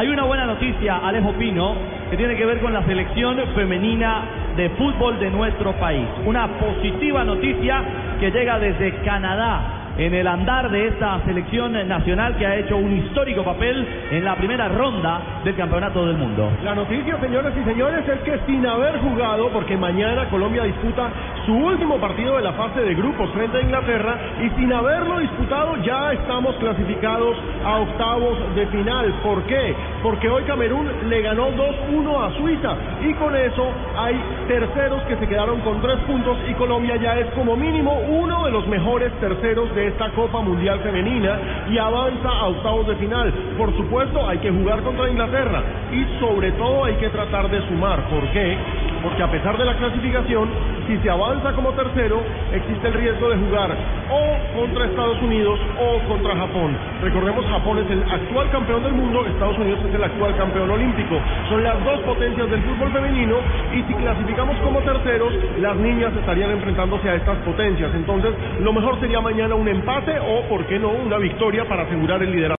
Hay 0.00 0.08
una 0.08 0.22
buena 0.24 0.46
noticia, 0.46 0.96
Alejo 0.96 1.34
Pino, 1.34 1.76
que 2.08 2.16
tiene 2.16 2.34
que 2.34 2.46
ver 2.46 2.58
con 2.60 2.72
la 2.72 2.82
selección 2.86 3.36
femenina 3.54 4.22
de 4.56 4.70
fútbol 4.70 5.20
de 5.20 5.30
nuestro 5.30 5.74
país. 5.74 6.06
Una 6.24 6.48
positiva 6.58 7.22
noticia 7.22 7.82
que 8.18 8.30
llega 8.30 8.58
desde 8.58 8.94
Canadá 9.04 9.79
en 9.98 10.14
el 10.14 10.26
andar 10.26 10.70
de 10.70 10.88
esta 10.88 11.20
selección 11.24 11.72
nacional 11.88 12.36
que 12.36 12.46
ha 12.46 12.56
hecho 12.56 12.76
un 12.76 12.96
histórico 12.96 13.44
papel 13.44 13.86
en 14.10 14.24
la 14.24 14.36
primera 14.36 14.68
ronda 14.68 15.40
del 15.44 15.54
Campeonato 15.56 16.06
del 16.06 16.16
Mundo. 16.16 16.50
La 16.64 16.74
noticia, 16.74 17.18
señores 17.20 17.52
y 17.60 17.64
señores, 17.64 18.08
es 18.08 18.20
que 18.20 18.38
sin 18.46 18.66
haber 18.66 18.98
jugado, 18.98 19.48
porque 19.50 19.76
mañana 19.76 20.28
Colombia 20.30 20.64
disputa 20.64 21.10
su 21.46 21.54
último 21.54 21.98
partido 21.98 22.36
de 22.36 22.42
la 22.42 22.52
fase 22.52 22.80
de 22.80 22.94
grupos 22.94 23.30
frente 23.30 23.58
a 23.58 23.60
Inglaterra, 23.60 24.18
y 24.42 24.50
sin 24.58 24.72
haberlo 24.72 25.18
disputado 25.18 25.76
ya 25.84 26.12
estamos 26.12 26.54
clasificados 26.56 27.36
a 27.64 27.78
octavos 27.78 28.54
de 28.54 28.66
final. 28.66 29.12
¿Por 29.22 29.42
qué? 29.44 29.74
Porque 30.02 30.28
hoy 30.28 30.44
Camerún 30.44 30.88
le 31.08 31.22
ganó 31.22 31.50
2-1 31.50 32.26
a 32.26 32.30
Suiza 32.38 32.74
y 33.02 33.14
con 33.14 33.34
eso 33.36 33.70
hay 33.96 34.20
terceros 34.48 35.02
que 35.02 35.16
se 35.16 35.26
quedaron 35.26 35.60
con 35.60 35.80
tres 35.80 35.98
puntos 36.06 36.36
y 36.48 36.54
Colombia 36.54 36.96
ya 36.96 37.18
es 37.18 37.26
como 37.32 37.56
mínimo 37.56 37.92
uno 38.08 38.44
de 38.44 38.50
los 38.50 38.66
mejores 38.68 39.12
terceros 39.20 39.74
de 39.80 39.88
esta 39.88 40.10
Copa 40.10 40.42
Mundial 40.42 40.78
Femenina 40.80 41.66
y 41.70 41.78
avanza 41.78 42.28
a 42.28 42.48
octavos 42.48 42.86
de 42.86 42.96
final. 42.96 43.32
Por 43.56 43.74
supuesto, 43.76 44.28
hay 44.28 44.38
que 44.38 44.50
jugar 44.50 44.82
contra 44.82 45.08
Inglaterra 45.08 45.62
y 45.90 46.20
sobre 46.20 46.52
todo 46.52 46.84
hay 46.84 46.94
que 46.96 47.08
tratar 47.08 47.50
de 47.50 47.66
sumar. 47.66 48.08
¿Por 48.10 48.28
qué? 48.30 48.58
Porque 49.02 49.22
a 49.22 49.30
pesar 49.30 49.56
de 49.56 49.64
la 49.64 49.74
clasificación, 49.76 50.48
si 50.86 50.96
se 50.98 51.10
avanza 51.10 51.52
como 51.52 51.70
tercero, 51.72 52.20
existe 52.52 52.88
el 52.88 52.94
riesgo 52.94 53.30
de 53.30 53.36
jugar 53.36 53.70
o 54.10 54.58
contra 54.58 54.84
Estados 54.84 55.20
Unidos 55.22 55.58
o 55.78 56.08
contra 56.08 56.36
Japón. 56.36 56.76
Recordemos, 57.02 57.44
Japón 57.46 57.78
es 57.78 57.90
el 57.90 58.02
actual 58.02 58.50
campeón 58.50 58.82
del 58.82 58.92
mundo, 58.92 59.24
Estados 59.26 59.58
Unidos 59.58 59.80
es 59.88 59.94
el 59.94 60.04
actual 60.04 60.36
campeón 60.36 60.70
olímpico. 60.70 61.18
Son 61.48 61.62
las 61.62 61.82
dos 61.84 62.00
potencias 62.00 62.50
del 62.50 62.62
fútbol 62.62 62.92
femenino 62.92 63.36
y 63.72 63.82
si 63.82 63.94
clasificamos 63.94 64.56
como 64.58 64.80
terceros, 64.80 65.32
las 65.60 65.76
niñas 65.76 66.12
estarían 66.16 66.50
enfrentándose 66.50 67.08
a 67.08 67.14
estas 67.14 67.38
potencias. 67.38 67.90
Entonces, 67.94 68.32
lo 68.60 68.72
mejor 68.72 68.98
sería 69.00 69.20
mañana 69.20 69.54
un 69.54 69.68
empate 69.68 70.18
o, 70.18 70.42
por 70.48 70.66
qué 70.66 70.78
no, 70.78 70.90
una 70.90 71.18
victoria 71.18 71.64
para 71.66 71.82
asegurar 71.82 72.22
el 72.22 72.32
liderazgo. 72.32 72.56